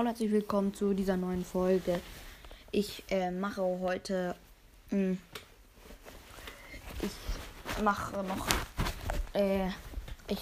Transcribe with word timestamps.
Hallo, 0.00 0.08
herzlich 0.08 0.32
willkommen 0.32 0.72
zu 0.72 0.94
dieser 0.94 1.18
neuen 1.18 1.44
Folge. 1.44 2.00
Ich 2.70 3.04
äh, 3.10 3.30
mache 3.30 3.60
heute. 3.60 4.34
Mh, 4.88 5.18
ich 7.02 7.82
mache 7.84 8.22
noch. 8.22 8.46
Äh, 9.34 9.66
ich. 10.26 10.40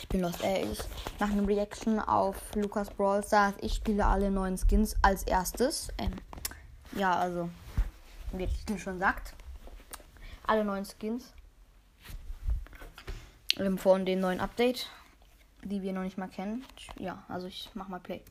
Ich 0.00 0.08
bin 0.08 0.20
los. 0.20 0.40
Äh, 0.44 0.70
ich 0.70 0.78
mache 1.18 1.32
eine 1.32 1.48
Reaction 1.48 1.98
auf 1.98 2.36
Lukas 2.54 2.90
Brawl 2.90 3.24
Stars. 3.24 3.54
Ich 3.60 3.74
spiele 3.74 4.06
alle 4.06 4.30
neuen 4.30 4.56
Skins 4.56 4.94
als 5.02 5.24
erstes. 5.24 5.88
Ähm, 5.98 6.12
ja, 6.92 7.18
also. 7.18 7.50
Wie 8.30 8.38
der 8.38 8.50
Titel 8.50 8.78
schon 8.78 9.00
sagt. 9.00 9.34
Alle 10.46 10.64
neuen 10.64 10.84
Skins. 10.84 11.32
Ähm, 13.58 13.78
von 13.78 14.06
dem 14.06 14.20
neuen 14.20 14.38
Update. 14.38 14.88
Die 15.64 15.82
wir 15.82 15.92
noch 15.92 16.04
nicht 16.04 16.18
mal 16.18 16.28
kennen. 16.28 16.64
Ja, 17.00 17.24
also 17.26 17.48
ich 17.48 17.68
mach 17.74 17.88
mal 17.88 17.98
Play. 17.98 18.22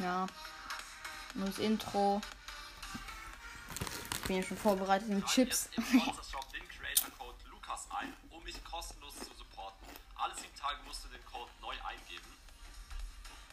Ja. 0.00 0.26
Nur 1.34 1.46
das 1.46 1.58
Intro. 1.58 2.20
Ich 4.12 4.22
bin 4.28 4.36
ja 4.36 4.42
schon 4.42 4.56
vorbereitet 4.56 5.08
mit 5.08 5.26
Chips. 5.26 5.68
Ein, 7.90 8.12
um 8.30 8.42
mich 8.44 8.62
kostenlos 8.64 9.14
zu 9.18 9.32
supporten. 9.34 9.88
Alle 10.16 10.34
sieben 10.34 10.54
Tage 10.54 10.78
musst 10.86 11.04
du 11.04 11.08
den 11.08 11.24
Code 11.26 11.50
neu 11.60 11.74
eingeben. 11.84 12.26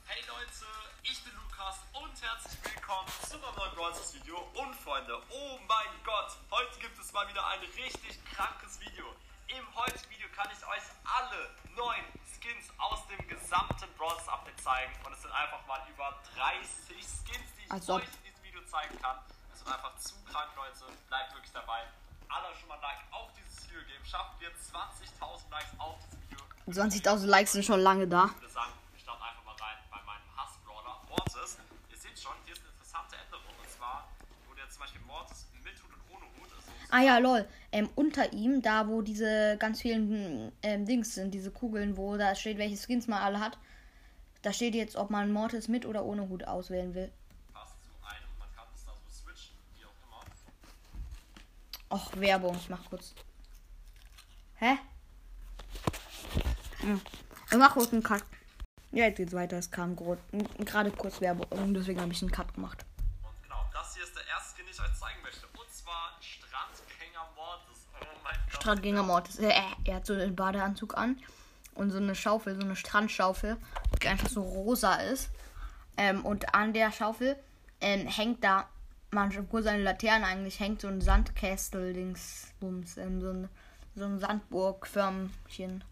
Hey 0.05 0.23
Leute, 0.27 0.65
ich 1.03 1.23
bin 1.23 1.33
Lukas 1.35 1.77
und 1.93 2.21
herzlich 2.21 2.59
willkommen 2.63 3.07
zu 3.27 3.35
einem 3.35 3.55
neuen 3.55 3.71
Stars 3.73 4.13
Video. 4.13 4.37
Und 4.53 4.75
Freunde, 4.75 5.21
oh 5.29 5.59
mein 5.67 6.03
Gott, 6.03 6.37
heute 6.51 6.79
gibt 6.79 6.99
es 6.99 7.11
mal 7.13 7.27
wieder 7.27 7.45
ein 7.47 7.59
richtig 7.59 8.23
krankes 8.33 8.79
Video. 8.79 9.05
Im 9.47 9.75
heutigen 9.75 10.09
Video 10.09 10.27
kann 10.35 10.49
ich 10.51 10.65
euch 10.67 10.83
alle 11.05 11.49
neuen 11.75 12.05
Skins 12.33 12.69
aus 12.77 13.07
dem 13.07 13.27
gesamten 13.27 13.87
Stars 13.95 14.27
Update 14.27 14.61
zeigen. 14.61 14.93
30 16.65 16.97
Skins, 16.97 17.49
die 17.57 17.65
ich 17.65 17.71
Als 17.71 17.89
ob. 17.89 18.01
euch 18.01 18.07
in 18.07 18.23
diesem 18.31 18.43
Video 18.43 18.61
zeigen 18.65 18.95
kann. 19.01 19.17
Es 19.53 19.59
wird 19.65 19.75
einfach 19.75 19.95
zu 19.97 20.13
krank, 20.25 20.49
Leute. 20.55 20.85
Bleibt 21.07 21.33
wirklich 21.33 21.51
dabei. 21.53 21.81
Alle 22.29 22.53
schon 22.55 22.67
mal 22.69 22.79
Like 22.81 23.01
auf 23.11 23.29
dieses 23.37 23.69
Video 23.69 23.81
geben. 23.85 24.03
Schaffen 24.05 24.35
wir 24.39 24.49
20.000 24.49 25.51
Likes 25.51 25.71
auf 25.79 25.97
dieses 26.05 26.19
Video. 26.29 26.41
20.000 26.67 27.25
Likes 27.27 27.51
sind 27.53 27.65
schon 27.65 27.79
lange 27.79 28.07
da. 28.07 28.25
Ich 28.25 28.41
würde 28.41 28.49
sagen, 28.53 28.73
wir 28.93 28.99
starten 28.99 29.23
einfach 29.23 29.45
mal 29.45 29.55
rein 29.61 29.77
bei 29.91 30.01
meinem 30.01 30.27
Hass-Brawler 30.35 31.01
Mortis. 31.09 31.57
Ihr 31.91 31.97
seht 31.97 32.17
schon, 32.19 32.33
hier 32.45 32.53
ist 32.53 32.61
eine 32.61 32.71
interessante 32.73 33.15
Änderung. 33.17 33.53
Und 33.61 33.69
zwar 33.69 34.09
wurde 34.47 34.61
jetzt 34.61 34.73
zum 34.73 34.81
Beispiel 34.81 35.01
Mortis 35.05 35.45
mit 35.63 35.73
Hut 35.83 35.93
und 35.93 36.01
ohne 36.17 36.25
Hut. 36.41 36.49
Also 36.55 36.71
Ah 36.89 37.01
ja, 37.01 37.17
lol. 37.19 37.47
Ähm, 37.71 37.89
unter 37.95 38.33
ihm, 38.33 38.61
da 38.61 38.87
wo 38.87 39.01
diese 39.01 39.57
ganz 39.59 39.81
vielen 39.81 40.51
ähm, 40.63 40.85
Dings 40.85 41.13
sind, 41.15 41.31
diese 41.33 41.51
Kugeln, 41.51 41.97
wo 41.97 42.17
da 42.17 42.33
steht, 42.35 42.57
welche 42.57 42.77
Skins 42.77 43.07
man 43.07 43.21
alle 43.21 43.39
hat. 43.39 43.57
Da 44.45 44.53
steht 44.53 44.75
jetzt, 44.75 44.95
ob 44.95 45.09
man 45.09 45.31
Mortis 45.31 45.67
mit 45.67 45.87
oder 45.87 46.05
ohne 46.05 46.29
Hut 46.29 46.43
auswählen 46.43 46.93
will. 46.93 47.11
passt 47.51 47.73
zu 47.83 47.89
einem. 48.05 48.29
Man 48.37 48.47
kann 48.55 48.67
es 48.75 48.85
da 48.85 48.91
so 48.91 49.09
switchen, 49.09 49.55
wie 49.73 49.85
auch 49.85 49.89
immer. 51.89 51.95
Och, 51.95 52.15
Werbung. 52.19 52.55
Ich 52.55 52.69
mach 52.69 52.87
kurz. 52.87 53.15
Hä? 54.57 54.77
Hm. 56.81 57.01
Ich 57.49 57.57
mach 57.57 57.73
kurz 57.73 57.91
einen 57.91 58.03
Cut. 58.03 58.23
Ja, 58.91 59.05
jetzt 59.05 59.17
geht's 59.17 59.33
weiter. 59.33 59.57
Es 59.57 59.71
kam 59.71 59.95
gerade 59.95 60.91
kurz 60.91 61.21
Werbung. 61.21 61.73
Deswegen 61.73 61.99
habe 61.99 62.11
ich 62.11 62.21
einen 62.21 62.31
Cut 62.31 62.53
gemacht. 62.53 62.85
Und 63.23 63.41
genau, 63.41 63.65
das 63.73 63.95
hier 63.95 64.03
ist 64.03 64.15
der 64.15 64.27
erste, 64.27 64.61
den 64.61 64.69
ich 64.69 64.79
euch 64.79 64.93
zeigen 64.93 65.23
möchte. 65.23 65.47
Und 65.47 65.71
zwar 65.71 66.15
Strandgänger 66.21 67.27
Mortis. 67.35 67.87
Oh 67.99 68.05
mein 68.23 68.35
Gott. 68.35 68.53
Strandgänger 68.53 69.01
Mortis. 69.01 69.39
Äh, 69.39 69.53
er 69.85 69.95
hat 69.95 70.05
so 70.05 70.13
einen 70.13 70.35
Badeanzug 70.35 70.95
an 70.95 71.19
und 71.75 71.91
so 71.91 71.97
eine 71.97 72.15
Schaufel, 72.15 72.55
so 72.55 72.61
eine 72.61 72.75
Strandschaufel, 72.75 73.57
einfach 74.07 74.29
so 74.29 74.41
rosa 74.41 74.95
ist. 74.95 75.29
Ähm, 75.97 76.25
und 76.25 76.53
an 76.53 76.73
der 76.73 76.91
Schaufel 76.91 77.37
ähm, 77.81 78.07
hängt 78.07 78.43
da, 78.43 78.67
man 79.11 79.35
obwohl 79.37 79.63
seine 79.63 79.83
Laterne 79.83 80.25
eigentlich 80.25 80.59
hängt, 80.59 80.81
so 80.81 80.87
ein 80.87 81.01
Sandkästel-Dingsbums, 81.01 82.97
ähm, 82.97 83.21
so 83.21 83.29
ein, 83.29 83.49
so 83.95 84.05
ein 84.05 84.19
Sandburgförmchen. 84.19 85.83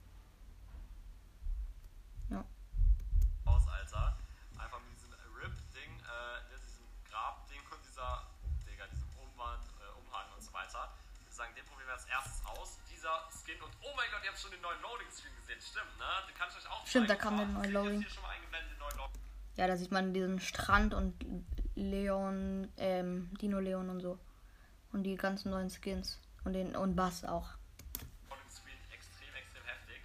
Skin 13.54 13.62
und 13.64 13.72
oh 13.82 13.94
mein 13.96 14.10
Gott, 14.12 14.24
ihr 14.24 14.30
habt 14.30 14.40
schon 14.40 14.52
den 14.52 14.62
neuen 14.62 14.82
Loading-Screen 14.82 15.36
gesehen. 15.36 15.60
Stimmt, 15.62 15.98
ne? 15.98 16.06
Den 16.28 16.36
kann 16.36 16.50
ich 16.50 16.58
euch 16.58 16.72
auch 16.72 16.86
Stimmt, 16.88 17.10
da 17.10 17.16
kam 17.16 17.38
der 17.38 17.46
Und 17.46 17.54
neue 17.54 17.72
Loading. 17.72 18.06
Ja, 19.56 19.68
da 19.68 19.78
sieht 19.78 19.92
man 19.92 20.14
diesen 20.14 20.40
Strand 20.40 20.94
und 20.94 21.14
Leon, 21.76 22.72
ähm, 22.78 23.30
Dino 23.40 23.60
Leon 23.60 23.90
und 23.90 24.02
so. 24.02 24.18
Und 24.92 25.04
die 25.04 25.16
ganzen 25.16 25.52
neuen 25.52 25.70
Skins. 25.70 26.20
Und 26.44 26.54
den 26.54 26.76
und 26.76 26.96
Bass 26.96 27.24
auch. 27.24 27.50
Extrem, 28.30 29.36
extrem 29.36 29.64
heftig. 29.64 30.02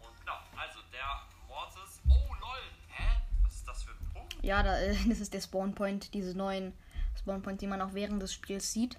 Und 0.00 0.18
genau, 0.20 0.38
also 0.56 0.80
der 0.92 1.22
Mortis. 1.46 2.00
Oh 2.08 2.34
lol, 2.34 2.58
hä? 2.88 3.22
Was 3.44 3.54
ist 3.54 3.68
das 3.68 3.82
für 3.84 3.92
ein 3.92 4.10
Punkt? 4.12 4.36
Ja, 4.42 4.62
da, 4.62 4.76
das 5.08 5.20
ist 5.20 5.32
der 5.32 5.40
Spawnpoint, 5.40 6.12
diese 6.14 6.36
neuen 6.36 6.76
Spawnpoint, 7.18 7.60
die 7.60 7.66
man 7.66 7.80
auch 7.80 7.94
während 7.94 8.20
des 8.20 8.32
Spiels 8.34 8.72
sieht. 8.72 8.98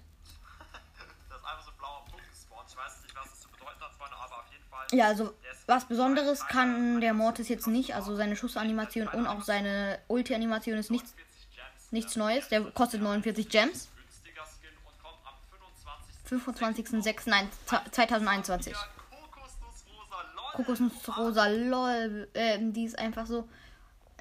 Das 1.28 1.38
ist 1.38 1.44
einfach 1.44 1.62
so 1.64 1.70
ein 1.70 1.76
blauer 1.76 2.04
Punkt 2.06 2.28
gespawnt. 2.28 2.68
Ich 2.70 2.76
weiß 2.76 3.02
nicht, 3.02 3.14
was 3.14 3.30
das 3.30 3.40
zu 3.40 3.48
bedeuten 3.50 3.80
hat, 3.80 3.92
Freunde, 3.92 4.16
aber 4.16 4.40
auf 4.40 4.50
jeden 4.50 4.64
Fall. 4.64 4.79
Ja, 4.92 5.06
also 5.06 5.32
was 5.66 5.86
Besonderes 5.86 6.46
kann 6.46 7.00
der 7.00 7.14
Mortis 7.14 7.48
jetzt 7.48 7.66
nicht. 7.66 7.94
Also 7.94 8.16
seine 8.16 8.36
Schussanimation 8.36 9.08
und 9.08 9.26
auch 9.26 9.42
seine 9.42 9.98
Ulti-Animation 10.08 10.78
ist 10.78 10.90
nichts, 10.90 11.12
40 11.12 11.50
Gems. 11.50 11.92
nichts 11.92 12.16
Neues. 12.16 12.48
Der 12.48 12.62
kostet 12.62 13.02
49 13.02 13.48
Gems. 13.48 13.88
Günstiger 13.96 14.42
Skin 14.44 14.70
und 14.84 14.98
kommt 15.02 15.18
am 15.24 15.34
25. 16.26 17.24
25.06.2021. 17.88 18.70
Ja, 18.70 18.76
Kokosnussrosa, 20.54 21.46
lol. 21.46 22.28
Ähm, 22.34 22.72
die 22.72 22.84
ist 22.84 22.98
einfach 22.98 23.26
so 23.26 23.48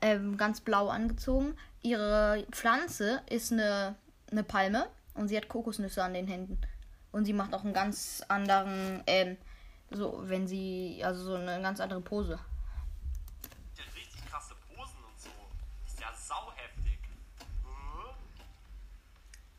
ähm, 0.02 0.38
ganz 0.38 0.62
blau 0.62 0.90
angezogen. 0.90 1.56
Ihre 1.82 2.46
Pflanze 2.52 3.22
ist 3.30 3.52
eine, 3.52 3.96
eine 4.32 4.44
Palme 4.44 4.88
und 5.16 5.28
sie 5.28 5.38
hat 5.38 5.48
Kokosnüsse 5.48 6.04
an 6.04 6.14
den 6.14 6.28
Händen. 6.28 6.60
Und 7.12 7.26
sie 7.26 7.34
macht 7.34 7.54
auch 7.54 7.64
einen 7.64 7.74
ganz 7.74 8.24
anderen, 8.28 9.02
ähm, 9.08 9.38
so, 9.92 10.22
wenn 10.30 10.48
sie, 10.48 11.02
also 11.04 11.24
so 11.24 11.36
eine 11.36 11.62
ganz 11.62 11.80
andere 11.80 12.02
Pose. 12.02 12.40
Die 13.76 13.82
hat 13.82 13.96
richtig 13.96 14.26
krasse 14.30 14.56
Posen 14.68 15.04
und 15.04 15.20
so. 15.20 15.30
Ist 15.86 16.00
ja 16.00 16.14
sauheftig. 16.14 17.00
Äh? 17.66 18.10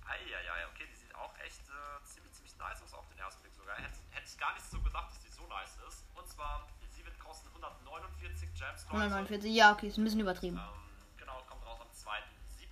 Eieiei, 0.06 0.66
okay, 0.72 0.86
die 0.91 0.96
sieht 0.96 1.14
auch 1.14 1.34
echt 1.44 1.66
äh, 1.66 2.04
ziemlich, 2.04 2.32
ziemlich 2.32 2.56
nice 2.58 2.82
aus 2.82 2.94
auf 2.94 3.08
den 3.08 3.18
ersten 3.18 3.42
Blick 3.42 3.54
sogar. 3.54 3.76
Hätte, 3.76 3.98
hätte 4.10 4.26
ich 4.26 4.38
gar 4.38 4.54
nicht 4.54 4.71
so 4.71 4.80
gedacht, 4.80 5.10
dass 5.10 5.21
die 5.21 5.30
so 5.30 5.47
nice 5.48 5.77
ist. 5.88 6.04
Und 6.15 6.28
zwar, 6.28 6.68
sie 6.91 7.04
wird 7.04 7.18
kosten 7.18 7.48
149 7.48 8.48
Gems. 8.54 8.86
Leute. 8.86 9.03
149, 9.03 9.53
ja, 9.53 9.72
okay, 9.72 9.88
ist 9.88 9.98
ein 9.98 10.04
bisschen 10.04 10.21
übertrieben. 10.21 10.59
Ähm, 10.59 11.18
genau, 11.18 11.42
kommt 11.48 11.66
raus 11.66 11.80
am 11.80 11.91
2.7. 11.91 12.71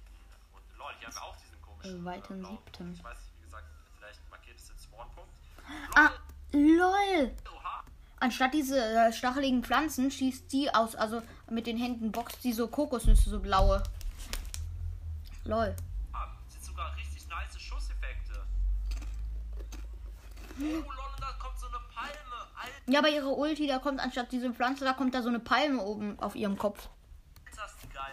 Und 0.55 0.63
lol, 0.79 0.95
hier 0.99 1.09
haben 1.09 1.15
wir 1.15 1.25
auch 1.25 1.37
diesen 1.37 1.61
komischen. 1.61 2.07
Äh, 2.07 2.15
siebten. 2.15 2.43
Punkt. 2.71 2.99
Ich 2.99 3.05
weiß 3.05 3.19
nicht, 3.19 3.35
wie 3.39 3.45
gesagt, 3.45 3.67
vielleicht 3.99 4.31
markiert 4.31 4.59
es 4.59 4.69
den 4.69 4.79
Spawnpunkt. 4.79 5.35
Ah, 5.97 6.13
lol! 6.53 7.33
Anstatt 8.21 8.53
diese 8.53 8.79
äh, 8.85 9.13
stacheligen 9.13 9.63
Pflanzen 9.63 10.11
schießt 10.11 10.53
die 10.53 10.75
aus, 10.75 10.97
also 10.97 11.23
mit 11.51 11.67
den 11.67 11.77
Händen 11.77 12.11
boxt 12.11 12.43
die 12.43 12.53
so 12.53 12.67
Kokosnüsse, 12.67 13.31
so 13.31 13.39
blaue. 13.39 13.83
Lol. 15.45 15.75
Ah, 16.13 16.27
sind 16.49 16.65
sogar 16.65 16.97
richtig 16.97 17.29
nice 17.29 17.61
Schusseffekte. 17.61 18.45
Oh 20.59 20.65
lol, 20.65 20.85
da 21.21 21.33
kommt 21.39 21.59
so 21.61 21.69
eine 21.69 21.79
Palme. 21.95 22.51
Alter, 22.61 22.93
Ja, 22.93 23.01
bei 23.03 23.11
ihrer 23.11 23.39
Ulti, 23.39 23.69
da 23.69 23.79
kommt 23.79 24.01
anstatt 24.01 24.33
diese 24.33 24.53
Pflanze, 24.53 24.85
da 24.85 24.95
kommt 24.95 25.15
da 25.15 25.23
so 25.23 25.29
eine 25.29 25.41
Palme 25.41 25.81
oben 25.81 26.19
auf 26.19 26.35
ihrem 26.35 26.59
Kopf. 26.59 26.89
ist 27.47 27.61
die 27.85 27.89
geil. 27.95 28.05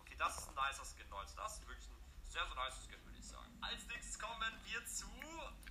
Okay, 0.00 0.16
das 0.18 0.32
ist 0.32 0.38
ein 0.38 0.44
nicer 0.56 0.84
Skin, 0.84 1.08
Leute. 1.10 1.32
Das 1.36 1.60
wirklich 1.66 1.88
ein 1.88 1.96
sehr, 2.24 2.42
sehr 2.42 2.56
nicer 2.56 2.80
Skin, 2.88 3.04
würde 3.04 3.18
ich 3.18 3.26
sagen. 3.26 3.46
Als 3.60 3.86
nächstes 3.88 4.18
kommen 4.18 4.52
wir 4.64 4.84
zu... 4.86 5.06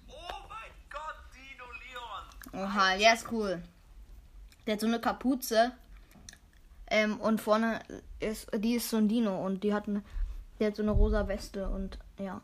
Oh 0.08 0.48
mein 0.48 0.72
Gott, 0.90 1.18
Dino 1.34 1.66
Leon. 1.82 2.64
Oha, 2.64 2.98
der 2.98 3.14
ist 3.14 3.32
cool. 3.32 3.64
Der 4.66 4.74
hat 4.74 4.82
so 4.82 4.88
eine 4.88 5.02
Kapuze. 5.02 5.76
Ähm, 6.88 7.20
und 7.20 7.42
vorne 7.42 7.84
ist, 8.20 8.48
die 8.54 8.76
ist 8.76 8.90
so 8.90 8.98
ein 8.98 9.10
Dino 9.10 9.44
und 9.44 9.64
die 9.64 9.74
hat 9.74 9.88
eine, 9.88 10.04
der 10.60 10.68
hat 10.68 10.76
so 10.76 10.84
eine 10.84 10.92
rosa 10.92 11.28
Weste 11.28 11.68
und 11.68 11.98
ja. 12.20 12.42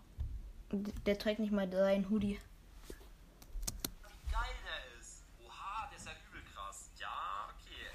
Der 0.71 1.19
trägt 1.19 1.39
nicht 1.39 1.51
mal 1.51 1.69
seinen 1.71 2.09
Hoodie. 2.09 2.39
Wie 2.88 4.31
geil 4.31 4.55
der 4.65 4.99
ist. 4.99 5.23
Oha, 5.45 5.88
der 5.89 5.97
ist 5.97 6.05
ja 6.07 6.13
übel 6.27 6.41
krass. 6.53 6.89
Ja, 6.97 7.49
okay. 7.49 7.91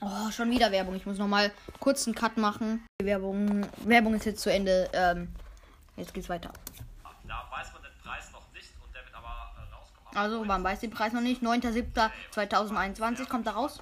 Oh, 0.00 0.30
schon 0.30 0.50
wieder 0.50 0.70
Werbung. 0.70 0.94
Ich 0.94 1.06
muss 1.06 1.18
noch 1.18 1.26
mal 1.26 1.50
kurz 1.80 2.06
einen 2.06 2.14
Cut 2.14 2.36
machen. 2.36 2.86
Die 3.00 3.06
Werbung, 3.06 3.66
Werbung 3.84 4.14
ist 4.14 4.26
jetzt 4.26 4.40
zu 4.40 4.52
Ende. 4.52 4.88
Ähm, 4.92 5.28
jetzt 5.96 6.14
geht's 6.14 6.28
weiter. 6.28 6.52
Da 7.26 7.48
weiß 7.50 7.72
man 7.72 7.82
den 7.82 7.92
Preis 8.02 8.30
noch 8.32 8.52
nicht 8.52 8.70
und 8.84 8.94
der 8.94 9.04
wird 9.04 9.14
aber 9.14 9.52
äh, 9.56 9.74
rauskommen. 9.74 10.16
Also, 10.16 10.44
man 10.44 10.62
weiß 10.62 10.80
den 10.80 10.90
Preis 10.90 11.12
noch 11.12 11.20
nicht. 11.20 11.42
9.7.2021 11.42 13.28
kommt 13.28 13.46
er 13.46 13.54
raus. 13.54 13.80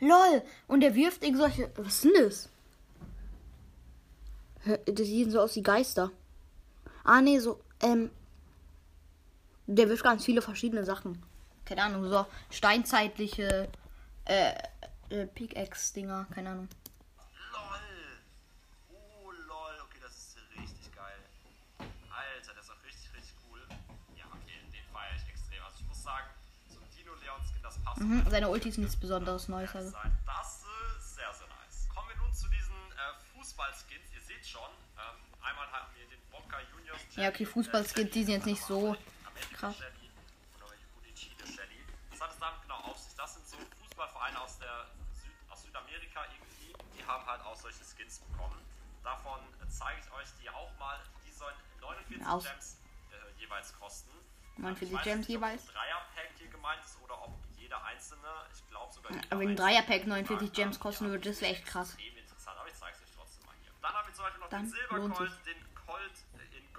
LOL! 0.00 0.42
Und 0.68 0.80
der 0.80 0.94
wirft 0.94 1.24
irgendwelche. 1.24 1.70
Was 1.76 1.94
ist 1.94 2.04
denn 2.04 2.12
das? 2.18 2.48
Das 4.86 5.06
sieht 5.06 5.30
so 5.30 5.40
aus 5.40 5.56
wie 5.56 5.62
Geister. 5.62 6.10
Ah, 7.04 7.20
nee, 7.20 7.38
so. 7.38 7.60
Ähm. 7.82 8.10
Der 9.66 9.88
wirft 9.88 10.04
ganz 10.04 10.24
viele 10.24 10.42
verschiedene 10.42 10.84
Sachen. 10.84 11.22
Keine 11.66 11.82
Ahnung, 11.82 12.08
so 12.08 12.26
steinzeitliche. 12.50 13.68
Äh. 14.24 14.54
äh 15.10 15.26
Pickaxe-Dinger, 15.26 16.26
keine 16.34 16.50
Ahnung. 16.50 16.68
LOL! 17.52 18.90
Oh 18.90 19.30
lol, 19.30 19.74
okay, 19.84 19.98
das 20.02 20.12
ist 20.12 20.36
richtig 20.56 20.94
geil. 20.94 21.18
Alter, 21.78 22.54
das 22.54 22.64
ist 22.64 22.70
auch 22.70 22.84
richtig, 22.84 23.14
richtig 23.14 23.34
cool. 23.48 23.60
Ja, 24.16 24.24
okay, 24.26 24.58
den 24.72 24.84
feiere 24.92 25.14
ich 25.16 25.28
extrem. 25.28 25.62
Also 25.64 25.78
ich 25.80 25.86
muss 25.86 26.02
sagen, 26.02 26.26
so 26.68 26.78
ein 26.78 26.90
Dino-Leon-Skin, 26.96 27.62
das 27.62 27.78
passt 27.82 28.00
Mhm, 28.00 28.26
seine 28.30 28.48
Ulti 28.48 28.68
ist 28.68 28.78
nichts 28.78 28.96
Besonderes 28.96 29.48
Neues. 29.48 29.74
Also. 29.74 29.92
Das 30.24 30.62
ist 30.98 31.14
sehr, 31.16 31.32
sehr 31.34 31.46
nice. 31.46 31.88
Kommen 31.94 32.08
wir 32.08 32.16
nun 32.16 32.32
zu 32.34 32.48
diesen 32.48 32.74
äh, 32.74 33.14
Fußball-Skins. 33.34 34.10
Ihr 34.14 34.22
seht 34.22 34.46
schon, 34.46 34.70
ähm, 34.98 35.18
einmal 35.42 35.70
haben 35.70 35.86
wir 35.94 36.06
den 36.06 36.22
Boca 36.30 36.58
Juniors. 36.70 37.00
Ja, 37.16 37.28
okay, 37.28 37.46
Fußball-Skins, 37.46 38.10
die 38.10 38.24
sind 38.24 38.34
jetzt 38.34 38.46
nicht 38.46 38.62
so 38.62 38.96
krass. 39.54 39.76
Haben 47.06 47.26
halt 47.26 47.40
auch 47.42 47.56
solche 47.56 47.84
Skins 47.84 48.20
bekommen. 48.20 48.58
Davon 49.02 49.40
äh, 49.62 49.68
zeige 49.68 50.00
ich 50.00 50.12
euch 50.12 50.28
die 50.40 50.50
auch 50.50 50.70
mal. 50.78 50.98
Die 51.26 51.32
sollen 51.32 51.54
49 51.80 52.26
Aus. 52.26 52.44
Gems 52.44 52.76
äh, 53.12 53.40
jeweils 53.40 53.72
kosten. 53.78 54.10
49 54.56 54.88
Ich 54.88 54.94
weiß 54.96 55.04
Gems 55.04 55.28
jeweils? 55.28 55.62
Ob 55.62 55.68
ein 55.68 55.74
Dreierpack 55.74 56.30
hier 56.38 56.48
gemeint 56.48 56.84
ist 56.84 56.98
oder 57.02 57.22
ob 57.22 57.34
jeder 57.56 57.84
einzelne. 57.84 58.28
Ich 58.54 58.68
glaube 58.68 58.92
sogar. 58.92 59.12
jeder 59.12 59.26
Aber 59.30 59.40
wenn 59.40 59.50
ein. 59.50 59.56
Dreierpack 59.56 60.06
49 60.06 60.52
Gems 60.52 60.80
kosten 60.80 61.08
würde, 61.10 61.28
das 61.28 61.40
wäre 61.40 61.52
echt 61.52 61.66
krass. 61.66 61.94
Extrem 61.94 62.16
interessant, 62.18 62.58
aber 62.58 62.68
ich 62.68 62.74
zeige 62.74 62.96
es 62.96 63.02
euch 63.02 63.14
trotzdem 63.16 63.46
mal 63.46 63.54
hier. 63.62 63.72
Dann 63.82 63.92
haben 63.92 64.08
wir 64.08 64.14
zum 64.14 64.24
Beispiel 64.24 64.40
noch 64.40 64.48
Dann 64.48 64.62
den 64.62 64.72
lohnt 64.98 65.16
Silbercolt, 65.16 65.46
den 65.46 65.65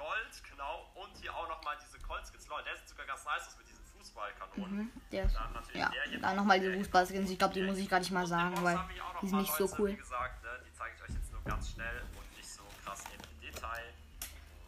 Gold, 0.07 0.43
genau. 0.49 0.87
Und 0.95 1.11
hier 1.19 1.35
auch 1.35 1.47
nochmal 1.49 1.75
diese 1.83 1.99
Colt-Skins. 1.99 2.47
Leute, 2.47 2.63
der 2.65 2.77
sieht 2.77 2.87
sogar 2.89 3.05
ganz 3.05 3.25
nice 3.25 3.47
aus 3.47 3.57
mit 3.57 3.67
diesen 3.67 3.83
Fußballkanonen. 3.97 4.91
Der 5.11 5.25
ist, 5.25 5.35
Dann 5.35 5.53
ja, 5.73 5.89
der 5.89 6.19
dann 6.19 6.35
nochmal 6.37 6.59
diese 6.59 6.73
Fußballskins. 6.77 7.29
Ich 7.29 7.37
glaube, 7.37 7.53
die 7.53 7.63
muss 7.63 7.77
ich 7.77 7.89
gar 7.89 7.99
nicht 7.99 8.11
mal 8.11 8.25
sagen, 8.25 8.55
weil 8.63 8.79
die 9.21 9.27
sind 9.27 9.39
nicht 9.39 9.53
so 9.53 9.65
cool. 9.77 9.89
Wie 9.91 9.95
gesagt, 9.97 10.41
ne, 10.43 10.49
die 10.65 10.73
zeige 10.73 10.95
ich 10.95 11.01
euch 11.03 11.15
jetzt 11.15 11.31
nur 11.33 11.43
ganz 11.43 11.71
schnell 11.71 12.01
und 12.17 12.37
nicht 12.37 12.49
so 12.49 12.63
krass 12.85 13.03
im 13.13 13.41
Detail. 13.41 13.93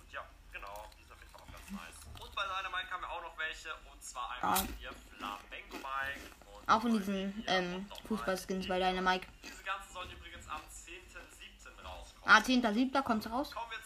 Und 0.02 0.12
ja, 0.12 0.26
genau, 0.52 0.90
die 0.98 1.04
ist 1.04 1.12
auf 1.14 1.20
jeden 1.20 1.32
Fall 1.32 1.42
auch 1.42 1.52
ganz 1.54 1.72
nice. 1.72 2.22
Und 2.22 2.36
bei 2.36 2.44
Dynamite 2.44 2.92
haben 2.92 3.02
wir 3.02 3.10
auch 3.10 3.22
noch 3.24 3.38
welche. 3.38 3.70
Und 3.92 4.04
zwar 4.04 4.32
einmal 4.32 4.60
Ah. 4.60 4.68
hier 4.78 4.92
Flamengo 5.18 5.78
Mike. 5.78 6.22
Auch 6.68 6.82
von 6.82 6.92
diesen 6.94 7.44
ähm, 7.48 7.90
Fußballskins 8.10 8.68
bei 8.68 8.78
deiner 8.78 9.02
Mike. 9.02 9.26
Diese 9.42 9.64
ganzen 9.64 9.92
sollen 9.94 10.12
übrigens 10.12 10.48
am 10.50 10.62
10.7. 10.62 11.82
rauskommen. 11.84 12.26
Ah, 12.26 12.40
10.7. 12.40 13.02
kommt 13.02 13.26
raus. 13.32 13.52
Kommen 13.56 13.72
wir 13.72 13.79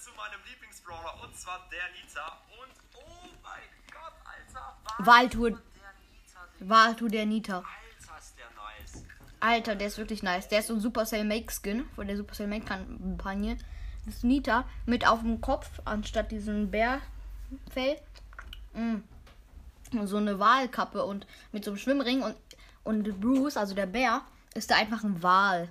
Lieblingsbrawler 0.93 1.23
und 1.23 1.35
zwar 1.35 1.59
der 1.71 1.89
Nita. 1.91 2.37
Und 2.61 2.71
oh 2.95 3.29
mein 3.43 3.61
Gott, 3.91 4.13
Alter, 4.25 4.77
Nita, 4.99 6.47
Waldtour 6.59 7.09
der 7.09 7.25
Nita. 7.25 7.57
Alter, 7.57 8.17
ist 8.19 8.37
der 8.37 8.45
nice. 8.55 9.05
Alter, 9.39 9.75
der 9.75 9.87
ist 9.87 9.97
wirklich 9.97 10.23
nice. 10.23 10.47
Der 10.47 10.59
ist 10.59 10.67
so 10.67 10.73
ein 10.73 10.79
Supercell 10.79 11.25
Make 11.25 11.51
Skin 11.51 11.85
von 11.95 12.07
der 12.07 12.17
Supercell 12.17 12.47
Make 12.47 12.65
Kampagne. 12.65 13.57
Das 14.05 14.15
ist 14.15 14.23
Nita 14.23 14.65
mit 14.85 15.07
auf 15.07 15.21
dem 15.21 15.41
Kopf 15.41 15.69
anstatt 15.85 16.31
diesem 16.31 16.69
Bärfell. 16.71 17.99
Mm. 18.73 18.97
So 20.05 20.17
eine 20.17 20.39
Walkappe 20.39 21.03
und 21.05 21.27
mit 21.51 21.63
so 21.63 21.71
einem 21.71 21.77
Schwimmring 21.77 22.23
und, 22.23 22.35
und 22.83 23.21
Bruce, 23.21 23.57
also 23.57 23.75
der 23.75 23.85
Bär, 23.85 24.21
ist 24.55 24.71
da 24.71 24.75
einfach 24.75 25.03
ein 25.03 25.21
Wal. 25.21 25.69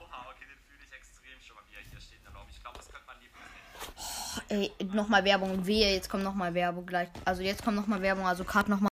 Oha, 0.00 0.26
okay, 0.28 0.44
den 0.44 0.58
fühle 0.66 0.84
ich 0.84 0.92
extrem 0.92 1.40
schon 1.40 1.54
mal, 1.54 1.62
wie 1.70 1.76
er 1.76 1.82
hier 1.88 2.00
steht. 2.00 2.18
Dann 2.24 2.32
glaube 2.32 2.48
ich, 2.50 2.56
ich 2.56 2.62
glaube, 2.62 2.78
das 2.78 2.88
könnte 2.88 3.06
man 3.06 3.16
Lieblingsskin. 3.20 4.37
Ey, 4.50 4.72
nochmal 4.92 5.24
Werbung. 5.24 5.66
Wehe, 5.66 5.92
jetzt 5.92 6.08
kommt 6.08 6.24
nochmal 6.24 6.54
Werbung 6.54 6.86
gleich. 6.86 7.08
Also 7.24 7.42
jetzt 7.42 7.62
kommt 7.62 7.76
nochmal 7.76 8.00
Werbung, 8.00 8.26
also 8.26 8.44
gerade 8.44 8.70
nochmal. 8.70 8.88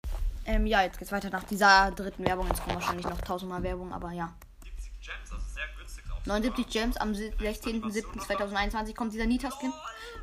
Ähm, 0.46 0.66
ja, 0.66 0.82
jetzt 0.82 0.98
geht's 0.98 1.12
weiter 1.12 1.30
nach 1.30 1.44
dieser 1.44 1.92
dritten 1.92 2.26
Werbung. 2.26 2.48
Jetzt 2.48 2.64
kommen 2.64 2.76
wahrscheinlich 2.76 3.06
noch 3.06 3.20
tausendmal 3.22 3.62
Werbung, 3.62 3.92
aber 3.94 4.12
ja. 4.12 4.34
70 4.64 4.92
Gems, 5.02 5.32
also 5.32 5.46
sehr 5.54 5.68
günstig 5.78 6.06
auch. 6.10 6.26
79 6.26 6.68
Gems 6.68 6.98
am 6.98 7.12
16.07.2021 7.12 8.96
kommt 8.96 9.14
dieser 9.14 9.26
Nita-Skin. 9.26 9.74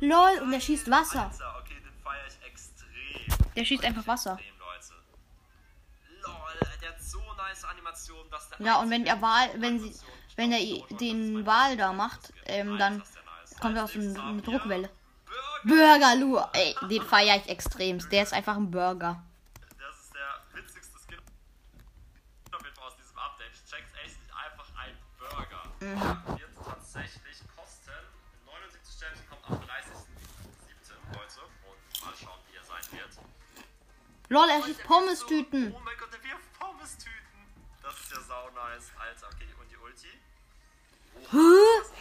LOL, 0.01 0.41
und 0.41 0.51
der 0.51 0.59
schießt 0.59 0.89
Wasser. 0.89 1.31
Der 3.55 3.65
schießt 3.65 3.85
einfach 3.85 4.07
Wasser. 4.07 4.33
Extrem, 4.33 4.57
Leute. 4.57 4.93
Lol, 6.23 6.69
der 6.81 6.89
hat 6.89 7.01
so 7.03 7.19
nice 7.37 7.63
Animationen, 7.65 8.31
dass 8.31 8.49
der 8.49 8.65
Ja, 8.65 8.79
und 8.81 8.89
wenn 8.89 9.05
der 9.05 9.21
Wal, 9.21 9.49
wenn 9.57 9.79
sie, 9.79 9.93
wenn 10.35 10.51
er 10.51 10.59
den 10.97 11.45
Wal 11.45 11.77
da 11.77 11.93
macht, 11.93 12.33
ähm, 12.45 12.77
dann 12.79 13.03
kommt 13.59 13.77
er 13.77 13.83
aus 13.83 13.95
einer 13.95 14.23
eine 14.23 14.41
Druckwelle. 15.63 15.99
Burgerlu, 15.99 16.39
ey, 16.53 16.75
den 16.89 17.03
feiere 17.03 17.37
ich 17.37 17.49
extremst. 17.49 18.11
Der 18.11 18.23
ist 18.23 18.33
einfach 18.33 18.55
ein 18.55 18.69
Burger. 18.71 19.21
Das 19.77 19.99
ist 19.99 20.13
der 20.13 20.41
witzigste 20.53 20.97
Skin 20.99 21.19
aus 22.81 22.95
diesem 22.95 23.17
Update. 23.17 23.51
Ich 23.53 23.65
check's 23.69 23.91
echt 24.03 24.19
nicht. 24.19 24.31
Einfach 24.33 24.67
ein 24.77 24.97
Burger. 25.17 25.63
Mhm. 25.79 26.39
Wird 26.39 26.55
tatsächlich 26.65 27.37
kosten 27.55 27.91
79 28.45 28.99
Gems, 28.99 29.19
kommt 29.29 29.43
am 29.49 29.57
30.07. 29.67 29.99
Leute. 31.13 31.41
Und 31.67 32.05
mal 32.05 32.15
schauen, 32.15 32.39
wie 32.49 32.55
er 32.57 32.63
sein 32.63 32.83
wird. 32.91 33.11
LOL, 34.29 34.49
er 34.49 34.63
schießt 34.63 34.83
Pommes-Tüten. 34.83 35.73
Oh 35.73 35.81
mein 35.83 35.97
Gott, 35.97 36.13
der 36.13 36.23
wirft 36.23 36.53
Pommes-Tüten. 36.59 37.39
Das 37.81 37.99
ist 37.99 38.11
ja 38.11 38.21
sau 38.21 38.49
nice. 38.51 38.91
Alter, 38.99 39.27
okay, 39.33 39.47
und 39.59 39.71
die 39.71 39.77
Ulti? 39.77 40.13
Hä? 41.31 41.99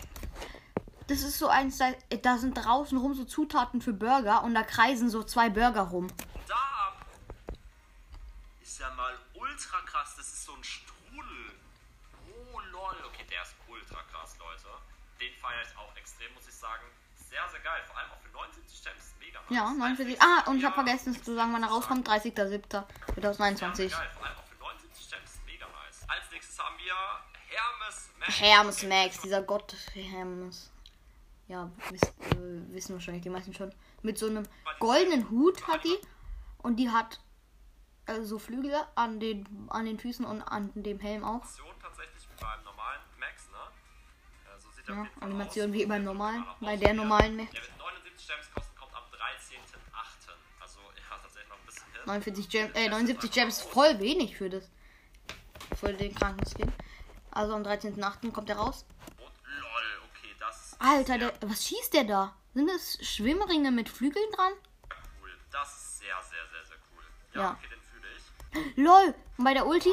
Das 1.09 1.23
ist 1.23 1.39
so 1.39 1.49
eins, 1.49 1.79
da, 1.79 1.93
da 2.23 2.37
sind 2.37 2.53
draußen 2.53 2.99
rum 2.99 3.15
so 3.15 3.25
Zutaten 3.25 3.81
für 3.81 3.95
Burger 3.95 4.43
und 4.45 4.55
da 4.55 4.63
kreisen 4.63 5.09
so 5.09 5.23
zwei 5.25 5.49
Burger 5.49 5.81
rum. 5.81 6.07
Da 6.47 6.93
ist 8.61 8.79
ja 8.79 8.93
mal 8.95 9.19
ultra 9.33 9.81
krass. 9.87 10.17
Das 10.17 10.29
ist 10.29 10.45
so 10.45 10.53
ein 10.53 10.63
Strudel. 10.63 11.53
Oh 12.29 12.61
lol. 12.73 12.95
Okay, 13.07 13.25
der 13.31 13.41
ist 13.41 13.55
ultra 13.67 14.03
krass, 14.13 14.37
Leute. 14.39 14.69
Den 15.19 15.33
feiere 15.41 15.63
ich 15.63 15.79
auch 15.79 15.97
extrem, 15.97 16.33
muss 16.35 16.47
ich 16.47 16.55
sagen. 16.55 16.85
Sehr, 17.17 17.41
sehr 17.51 17.61
geil. 17.61 17.81
Vor 17.87 17.97
allem 17.97 18.11
auch 18.11 18.21
für 18.21 18.29
79 18.29 18.85
Gems. 18.85 19.15
Mega 19.19 19.41
nice. 19.41 19.51
Ja, 19.51 19.73
49. 19.73 20.21
Ah, 20.21 20.51
und 20.51 20.59
ich 20.59 20.65
habe 20.67 20.75
vergessen 20.75 21.25
zu 21.25 21.35
sagen, 21.35 21.55
wann 21.55 21.63
er 21.63 21.71
rauskommt. 21.71 22.07
30.07.2021. 22.07 23.89
Geil, 23.89 24.11
vor 24.13 24.27
allem 24.27 24.37
auch 24.37 24.45
für 24.45 24.59
79 24.61 25.11
Gems. 25.11 25.41
Mega 25.47 25.67
nice. 25.69 26.05
Als 26.07 26.31
nächstes 26.31 26.59
haben 26.59 26.77
wir 26.77 26.95
Hermes 27.49 28.11
Max. 28.19 28.41
Hermes 28.41 28.83
Max, 28.83 29.21
dieser 29.23 29.41
Gott 29.43 29.75
Hermes. 29.95 30.71
Ja, 31.49 31.71
wisst, 31.91 32.05
äh, 32.05 32.73
wissen 32.75 32.93
wahrscheinlich 32.95 33.23
die 33.23 33.31
meisten 33.31 33.55
schon. 33.55 33.73
Mit 34.03 34.19
so 34.19 34.27
einem 34.27 34.47
goldenen 34.81 35.31
Hut 35.31 35.67
hat 35.67 35.83
die. 35.85 35.97
Und 36.59 36.77
die 36.77 36.91
hat 36.91 37.21
äh, 38.07 38.21
so 38.23 38.39
Flügel 38.39 38.75
an 38.97 39.19
den, 39.21 39.47
an 39.71 39.87
den 39.87 39.99
Füßen 39.99 40.25
und 40.25 40.43
an 40.43 40.71
dem 40.75 40.99
Helm 41.01 41.25
auch. 41.25 41.43
Animation 41.43 41.67
tatsächlich 41.81 42.29
wie 42.29 42.41
beim 42.45 42.65
normalen 42.65 43.01
Max, 43.19 43.49
ne? 43.51 43.59
Äh, 44.45 44.61
so 44.61 44.93
Ja, 44.93 45.07
Animation 45.21 45.71
aus. 45.71 45.73
wie 45.75 45.87
beim 45.87 46.05
normalen, 46.05 46.45
bei 46.61 46.77
der 46.77 46.93
normalen 46.95 47.37
Max. 47.37 47.51
Der 47.53 47.63
wird 47.63 47.79
79 47.79 48.27
Gems 48.29 48.51
kosten, 48.55 48.77
kommt 48.77 48.95
am 48.95 49.03
13.8. 49.05 50.33
Also, 50.61 50.81
ja, 50.81 51.17
tatsächlich 51.23 51.49
noch 51.49 51.59
ein 51.59 51.67
bisschen 51.67 51.87
hin. 51.93 52.01
49 52.05 52.49
Gems, 52.51 52.75
äh, 52.75 52.89
79 52.91 53.31
Gems, 53.31 53.63
voll 53.63 53.99
wenig 54.01 54.37
für 54.37 54.51
das. 54.51 54.69
Für 55.77 55.93
den 55.95 56.15
kranken 56.15 56.45
Skin. 56.47 56.73
Also 57.31 57.55
am 57.55 57.63
13.8. 57.63 58.33
kommt 58.33 58.51
er 58.51 58.57
raus. 58.57 58.85
Und 59.19 59.27
lol, 59.61 59.83
okay, 60.11 60.35
das 60.41 60.65
ist 60.67 60.68
Alter, 60.79 61.19
der, 61.19 61.33
was 61.43 61.67
schießt 61.67 61.95
der 61.95 62.05
da? 62.05 62.37
Sind 62.55 62.69
das 62.69 62.99
Schwimmringe 63.07 63.71
mit 63.71 63.89
Flügeln 63.89 64.31
dran? 64.33 64.53
cool. 65.21 65.31
Das 65.51 65.69
ist 65.75 65.99
sehr, 65.99 66.17
sehr, 66.23 66.47
sehr, 66.53 66.65
sehr 66.67 66.77
cool. 66.95 67.05
Ja, 67.35 67.41
Ja. 67.41 67.51
okay, 67.53 67.69
den 67.69 67.83
fühle 67.83 68.09
ich. 68.17 68.77
LOL, 68.77 69.15
und 69.37 69.45
bei 69.45 69.55
der 69.55 69.67
Ulti, 69.67 69.93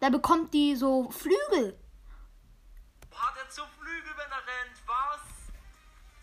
da 0.00 0.10
bekommt 0.10 0.52
die 0.54 0.76
so 0.76 1.10
Flügel. 1.10 1.78
Hat 3.14 3.36
er 3.36 3.48
zum 3.50 3.68
Flügel, 3.80 4.12
wenn 4.16 4.30
er 4.30 4.38
rennt? 4.46 4.76
Was? 4.86 5.20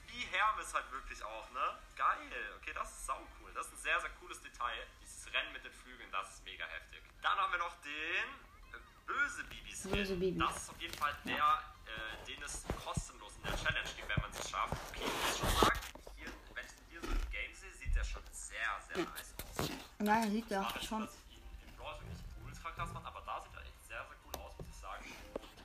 Wie 0.08 0.24
Hermes 0.26 0.74
halt 0.74 0.92
wirklich 0.92 1.24
auch, 1.24 1.50
ne? 1.52 1.78
Geil. 1.96 2.32
Okay, 2.62 2.72
das 2.74 2.90
ist 2.92 3.06
sau 3.06 3.18
cool. 3.42 3.52
Das 3.54 3.68
ist 3.68 3.74
ein 3.74 3.78
sehr, 3.78 4.00
sehr 4.02 4.10
cooles 4.20 4.42
Detail. 4.42 4.86
Dieses 5.02 5.26
Rennen 5.34 5.54
mit 5.54 5.64
den 5.64 5.72
Flügeln, 5.74 6.10
das 6.12 6.30
ist 6.36 6.44
mega 6.44 6.66
heftig. 6.66 7.02
Dann 7.22 7.38
haben 7.38 7.52
wir 7.52 7.60
noch 7.60 7.76
den 7.82 8.28
äh, 8.74 8.78
böse 9.08 9.44
Bibi 9.46 9.72
Skin. 9.74 9.92
Böse 9.92 10.16
Bibi. 10.16 10.38
Das 10.40 10.58
ist 10.64 10.70
auf 10.70 10.82
jeden 10.82 10.94
Fall 10.98 11.16
der, 11.26 11.64
äh, 11.92 12.26
denen 12.28 12.44
ist 12.44 12.64
kostenlos 12.84 13.34
in 13.38 13.44
der 13.44 13.58
Challenge, 13.60 13.90
die 13.98 14.04
wenn 14.08 14.22
man 14.22 14.32
es 14.32 14.50
schafft. 14.50 14.74
Okay, 14.92 15.06
ich 15.06 15.18
muss 15.28 15.38
schon 15.40 15.54
sagen, 15.60 15.80
hier, 16.16 16.32
wenn 16.56 16.66
ich 16.66 16.76
hier 16.90 17.02
so 17.02 17.12
im 17.12 17.26
Game 17.32 17.54
sehe, 17.54 17.74
sieht 17.76 17.96
der 17.96 18.04
schon 18.04 18.24
sehr, 18.32 18.72
sehr 18.88 19.04
nice 19.04 19.32
aus. 19.60 19.70
Nein, 20.00 20.32
sieht 20.32 20.50
ja 20.50 20.62
auch 20.62 20.82
schon. 20.82 21.02
Dass 21.06 21.16
ihn 21.30 21.44
im 21.68 21.76
Brawl 21.78 22.00
nicht 22.08 22.24
ultra 22.46 22.72
krass 22.72 22.90
aber 22.96 23.22
da 23.26 23.44
sieht 23.44 23.56
er 23.56 23.62
echt 23.62 23.80
sehr, 23.88 24.04
sehr 24.08 24.18
cool 24.26 24.36
aus, 24.42 24.54
muss 24.58 24.68
ich 24.72 24.80
sagen. 24.80 25.06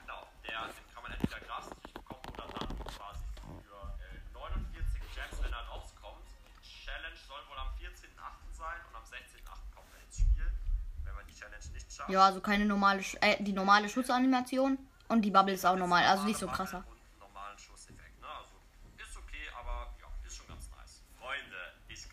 Genau, 0.02 0.26
der, 0.42 0.59
kann 0.92 1.02
man 1.02 1.12
entweder 1.12 1.40
gratis 1.40 1.73
bekommen 1.95 2.26
oder 2.35 2.47
dann 2.50 2.68
quasi 2.90 3.25
für 3.62 3.80
äh, 4.02 4.21
49 4.35 5.00
Gems, 5.14 5.37
wenn 5.42 5.52
er 5.52 5.64
rauskommt. 5.71 6.26
Die 6.62 6.76
Challenge 6.85 7.18
soll 7.26 7.42
wohl 7.49 7.59
am 7.59 7.71
14.8. 7.78 8.12
sein 8.52 8.78
und 8.88 8.95
am 8.95 9.06
16.8. 9.06 9.47
kommt 9.75 9.90
er 9.95 10.00
ins 10.04 10.16
Spiel. 10.18 10.49
Wenn 11.04 11.14
man 11.14 11.26
die 11.26 11.35
Challenge 11.35 11.66
nicht 11.73 11.88
schafft. 11.92 12.11
Ja, 12.11 12.25
also 12.26 12.40
keine 12.40 12.64
normale, 12.66 13.02
Sch 13.02 13.16
äh, 13.21 13.42
die 13.42 13.52
normale 13.52 13.88
Schutzanimation 13.88 14.78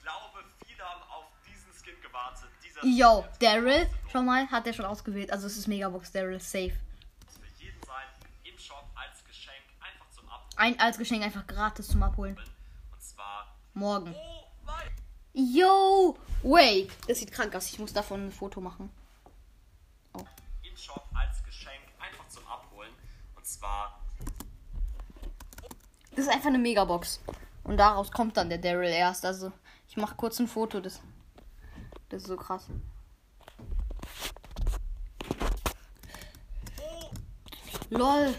glaube, 0.03 0.43
viele 0.65 0.83
haben 0.83 1.01
auf 1.03 1.25
diesen 1.47 1.71
Skin 1.73 1.99
gewartet. 2.01 2.49
Dieser 2.63 2.85
Yo, 2.85 3.21
Skin 3.21 3.31
wird 3.31 3.41
Daryl, 3.41 3.89
schon 4.11 4.25
mal, 4.25 4.47
hat 4.51 4.67
er 4.67 4.73
schon 4.73 4.85
ausgewählt. 4.85 5.31
Also 5.31 5.47
es 5.47 5.57
ist 5.57 5.67
Megabox 5.67 6.11
Daryl, 6.11 6.39
safe. 6.39 6.73
Muss 7.25 7.37
für 7.37 7.63
jeden 7.63 7.81
sein, 7.83 8.05
im 8.43 8.57
Shop 8.57 8.85
als 8.95 9.23
Geschenk, 9.25 9.63
einfach 9.79 10.09
zum 10.11 10.29
Abholen. 10.29 10.57
Ein 10.57 10.79
als 10.79 10.97
Geschenk 10.97 11.23
einfach 11.23 11.47
gratis 11.47 11.87
zum 11.87 12.03
Abholen. 12.03 12.37
Und 12.37 13.01
zwar, 13.01 13.55
Morgen. 13.73 14.13
oh 14.13 14.43
Yo, 15.33 16.17
wait. 16.43 16.91
Das 17.07 17.17
sieht 17.19 17.31
krank 17.31 17.55
aus. 17.55 17.67
Ich 17.67 17.79
muss 17.79 17.91
davon 17.91 18.27
ein 18.27 18.31
Foto 18.31 18.61
machen. 18.61 18.91
im 20.13 20.77
Shop 20.77 21.07
als 21.15 21.43
Geschenk, 21.43 21.81
einfach 21.99 22.27
zum 22.27 22.45
Abholen. 22.47 22.91
Und 23.35 23.45
zwar, 23.63 23.97
Das 26.11 26.25
ist 26.25 26.29
einfach 26.29 26.47
eine 26.47 26.59
Megabox. 26.59 27.21
Und 27.63 27.77
daraus 27.77 28.11
kommt 28.11 28.35
dann 28.35 28.49
der 28.49 28.57
Daryl 28.57 28.89
erst. 28.89 29.25
Also 29.25 29.51
ich 29.87 29.95
mache 29.95 30.15
kurz 30.15 30.39
ein 30.39 30.47
Foto. 30.47 30.81
Das, 30.81 31.01
das 32.09 32.23
ist 32.23 32.27
so 32.27 32.35
krass. 32.35 32.67
Lol. 37.89 38.33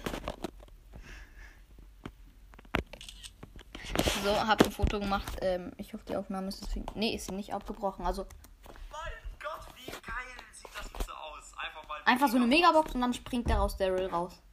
So, 4.24 4.30
hab 4.30 4.62
ein 4.62 4.72
Foto 4.72 5.00
gemacht. 5.00 5.36
Ähm, 5.40 5.72
ich 5.78 5.94
hoffe, 5.94 6.04
die 6.08 6.16
Aufnahme 6.16 6.48
ist 6.48 6.62
deswegen. 6.62 6.86
Nee, 6.94 7.14
ist 7.14 7.26
sie 7.26 7.34
nicht 7.34 7.54
abgebrochen. 7.54 8.06
Also 8.06 8.24
Gott, 9.40 9.62
einfach 12.04 12.28
so 12.28 12.36
eine 12.36 12.46
Megabox 12.46 12.94
und 12.94 13.00
dann 13.00 13.14
springt 13.14 13.48
daraus 13.48 13.76
Daryl 13.76 14.06
raus. 14.06 14.43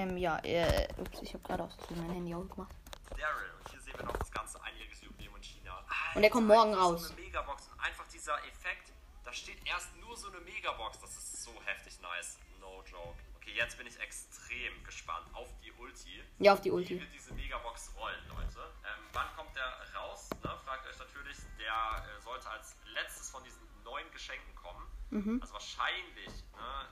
Ähm, 0.00 0.16
ja, 0.16 0.38
äh, 0.44 0.88
ups, 0.96 1.20
ich 1.20 1.34
habe 1.34 1.44
gerade 1.44 1.64
aus 1.64 1.74
Versehen 1.74 2.06
mein 2.06 2.14
Handy 2.14 2.34
ausgemacht. 2.34 2.74
Daryl. 3.10 3.50
Und 3.58 3.70
hier 3.70 3.80
sehen 3.82 3.92
wir 3.98 4.06
noch 4.06 4.16
das 4.16 4.32
ganze 4.32 4.62
einjährige 4.62 5.04
Jubiläum 5.04 5.36
in 5.36 5.42
China. 5.42 5.84
Und 6.14 6.22
der 6.22 6.30
kommt 6.30 6.46
morgen 6.46 6.72
raus. 6.72 7.08
So 7.08 7.12
eine 7.12 7.20
Megabox 7.20 7.68
und 7.68 7.80
einfach 7.80 8.06
dieser 8.08 8.38
Effekt. 8.48 8.92
Da 9.24 9.32
steht 9.34 9.58
erst 9.66 9.94
nur 9.98 10.16
so 10.16 10.28
eine 10.28 10.40
Megabox. 10.40 11.00
Das 11.00 11.10
ist 11.10 11.42
so 11.42 11.52
heftig 11.66 12.00
nice. 12.00 12.38
No 12.60 12.82
joke. 12.90 13.18
Okay, 13.36 13.52
jetzt 13.54 13.76
bin 13.76 13.86
ich 13.86 14.00
extrem 14.00 14.72
gespannt 14.84 15.26
auf 15.34 15.48
die 15.62 15.72
Ulti. 15.72 16.24
Ja, 16.38 16.54
auf 16.54 16.62
die 16.62 16.70
Wie 16.70 16.74
Ulti. 16.76 17.00
wird 17.00 17.12
diese 17.12 17.34
Megabox 17.34 17.92
rollen, 17.98 18.26
Leute? 18.28 18.72
Ähm, 18.84 19.04
wann 19.12 19.26
kommt 19.36 19.54
der 19.54 19.68
raus? 20.00 20.30
Ne? 20.42 20.50
Fragt 20.64 20.86
euch 20.88 20.98
natürlich. 20.98 21.36
Der 21.58 22.06
äh, 22.08 22.22
sollte 22.22 22.48
als 22.48 22.74
letztes 22.94 23.28
von 23.28 23.44
diesen 23.44 23.60
neuen 23.84 24.10
Geschenken 24.12 24.54
kommen. 24.54 24.86
Mhm. 25.10 25.38
Also 25.42 25.52
wahrscheinlich 25.52 26.32
ne, 26.56 26.88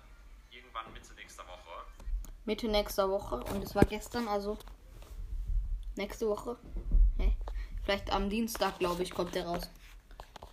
irgendwann 0.50 0.92
Mitte 0.92 1.14
nächster 1.14 1.46
Woche. 1.48 1.86
Mitte 2.48 2.66
nächster 2.66 3.10
Woche. 3.10 3.36
Und 3.52 3.62
es 3.62 3.74
war 3.74 3.84
gestern, 3.84 4.26
also 4.26 4.56
nächste 5.96 6.26
Woche. 6.30 6.56
Hä? 7.18 7.36
Vielleicht 7.84 8.10
am 8.10 8.30
Dienstag, 8.30 8.78
glaube 8.78 9.02
ich, 9.02 9.10
kommt 9.12 9.34
der 9.34 9.44
raus. 9.46 9.68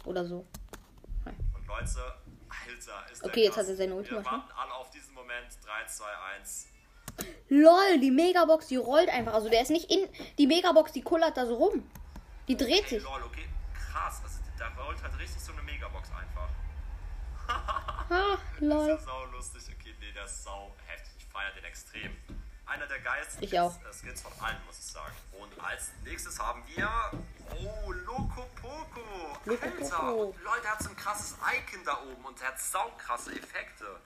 Oder 0.03 0.25
so. 0.25 0.45
Und 1.25 1.67
Leute, 1.67 1.85
Alter, 2.49 3.11
ist 3.11 3.21
der 3.21 3.29
Okay, 3.29 3.43
jetzt 3.45 3.53
krass. 3.53 3.63
hat 3.63 3.69
er 3.71 3.75
seine 3.77 3.95
Ulti 3.95 4.11
Wir 4.11 4.17
wahrscheinlich. 4.17 4.43
warten 4.49 4.59
alle 4.59 4.73
auf 4.73 4.89
diesen 4.89 5.13
Moment. 5.13 5.47
3, 5.63 5.85
2, 5.87 6.05
1. 6.37 6.67
LOL, 7.47 7.99
die 8.01 8.11
Megabox, 8.11 8.67
die 8.67 8.75
rollt 8.75 9.07
einfach. 9.07 9.33
Also 9.33 9.47
der 9.47 9.61
ist 9.61 9.71
nicht 9.71 9.89
in. 9.89 10.09
Die 10.37 10.47
Megabox, 10.47 10.91
die 10.91 11.01
kullert 11.01 11.37
da 11.37 11.45
so 11.45 11.55
rum. 11.55 11.89
Die 12.49 12.57
dreht 12.57 12.83
Hey, 12.83 12.99
sich. 12.99 13.03
lol, 13.03 13.23
okay. 13.23 13.47
Krass. 13.73 14.19
Also, 14.21 14.39
da 14.59 14.67
rollt 14.83 15.01
halt 15.01 15.17
richtig 15.17 15.41
so 15.41 15.53
eine 15.53 15.61
Megabox 15.61 16.09
einfach. 16.11 16.49
Ah, 18.07 18.37
Das 18.59 18.61
lol. 18.61 18.89
ist 18.91 19.05
sau 19.05 19.25
lustig. 19.31 19.63
Okay, 19.79 19.95
nee, 19.99 20.11
der 20.13 20.25
ist 20.25 20.43
sau 20.43 20.71
feiere 21.35 21.51
den 21.51 21.65
extrem. 21.65 22.15
Einer 22.65 22.87
der 22.87 22.99
geilsten 22.99 23.43
Ich 23.43 23.59
auch. 23.59 23.75
Skins, 23.91 24.21
äh, 24.21 24.23
von 24.23 24.31
allen, 24.45 24.57
muss 24.65 24.79
ich 24.79 24.85
sagen. 24.85 25.13
Und 25.33 25.51
als 25.63 25.91
nächstes 26.03 26.39
haben 26.39 26.63
wir. 26.73 26.89
Oh, 27.51 27.91
Loco 27.91 28.49
Poco. 28.61 29.37
Loco 29.43 29.65
Alter. 29.65 29.97
Poco. 29.97 30.35
Leute, 30.43 30.61
der 30.63 30.71
hat 30.71 30.81
so 30.81 30.89
ein 30.89 30.95
krasses 30.95 31.35
Icon 31.57 31.83
da 31.85 32.01
oben 32.01 32.25
und 32.25 32.41
hat 32.41 32.59
sau 32.59 32.89
krasse 32.97 33.33
Effekte. 33.33 33.99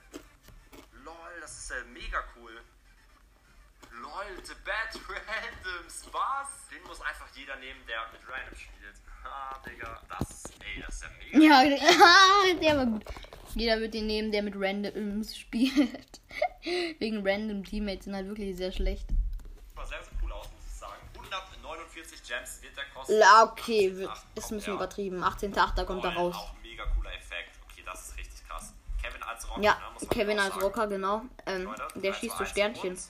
Lol, 1.04 1.40
das 1.40 1.56
ist 1.56 1.70
ja 1.70 1.76
mega 1.92 2.22
cool. 2.36 2.60
Lol, 3.92 4.44
The 4.44 4.54
Bad 4.64 4.94
Randoms, 5.08 6.04
was? 6.12 6.68
Den 6.70 6.82
muss 6.82 7.00
einfach 7.00 7.28
jeder 7.34 7.56
nehmen, 7.56 7.80
der 7.86 8.00
mit 8.12 8.20
Random 8.28 8.56
spielt. 8.56 8.96
Ha, 9.24 9.62
Digga, 9.66 10.02
das, 10.08 10.44
ey, 10.60 10.82
das 10.82 10.96
ist 10.96 11.02
ja 11.02 11.08
mega. 11.18 11.62
Ja, 11.62 12.54
der 12.60 12.76
war 12.76 12.86
gut. 12.86 13.04
Jeder 13.54 13.80
wird 13.80 13.94
den 13.94 14.06
nehmen, 14.06 14.30
der 14.30 14.42
mit 14.42 14.54
Randoms 14.56 15.36
spielt. 15.36 16.20
Wegen 16.98 17.26
Random 17.26 17.64
Teammates 17.64 18.04
sind 18.04 18.14
halt 18.14 18.26
wirklich 18.28 18.56
sehr 18.56 18.72
schlecht. 18.72 19.08
Sieht 19.08 19.16
sehr, 19.88 19.98
sehr 20.02 20.12
cool 20.22 20.32
aus, 20.32 20.46
muss 20.52 20.64
ich 20.66 20.72
sagen. 20.78 21.00
149 21.14 22.22
Gems 22.22 22.62
wird 22.62 22.76
der 22.76 22.84
kosten. 22.94 23.14
La, 23.18 23.44
okay, 23.44 23.96
wird, 23.96 24.10
18.8 24.10 24.16
ist 24.36 24.50
ein 24.52 24.56
bisschen 24.56 24.74
übertrieben. 24.74 25.24
18.8. 25.24 25.84
kommt 25.84 26.04
er 26.04 26.12
Lol, 26.12 26.22
raus. 26.30 26.34
Auch 26.36 26.54
mega 26.62 26.84
cooler 26.94 27.12
Effekt. 27.14 27.50
Okay, 27.70 27.82
das 27.86 28.08
ist 28.08 28.18
richtig 28.18 28.46
krass. 28.46 28.74
Kevin 29.02 29.22
als 29.22 29.48
Rocker, 29.48 29.62
Ja, 29.62 29.78
ne, 30.00 30.06
Kevin 30.08 30.38
als 30.38 30.48
sagen. 30.54 30.62
Rocker, 30.62 30.86
genau. 30.88 31.22
Ähm, 31.46 31.62
Leute, 31.64 31.82
der 31.96 32.12
3, 32.12 32.18
schießt 32.18 32.36
2, 32.36 32.36
so 32.36 32.42
1 32.44 32.50
Sternchen. 32.50 32.90
und- 32.90 33.08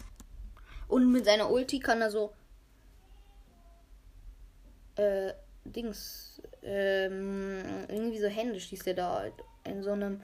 Und 0.89 1.13
mit 1.13 1.25
seiner 1.25 1.51
Ulti 1.51 1.81
kann 1.81 2.01
er 2.01 2.11
so. 2.11 2.33
Äh, 4.97 5.33
Dings. 5.65 6.41
Ähm, 6.63 7.63
irgendwie 7.89 8.19
so 8.19 8.27
Hände 8.29 8.61
schießt 8.61 8.87
er 8.89 8.95
da 8.95 9.25
in 9.65 9.83
so 9.83 9.93
einem 9.93 10.21